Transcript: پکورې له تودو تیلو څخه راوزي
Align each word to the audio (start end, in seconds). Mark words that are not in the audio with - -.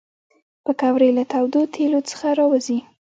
پکورې 0.65 1.09
له 1.17 1.23
تودو 1.31 1.61
تیلو 1.73 1.99
څخه 2.11 2.27
راوزي 2.39 2.79